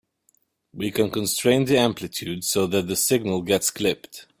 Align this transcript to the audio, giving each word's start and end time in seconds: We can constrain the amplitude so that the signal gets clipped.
We 0.73 0.89
can 0.89 1.11
constrain 1.11 1.65
the 1.65 1.77
amplitude 1.77 2.43
so 2.43 2.65
that 2.65 2.87
the 2.87 2.95
signal 2.95 3.43
gets 3.43 3.69
clipped. 3.69 4.25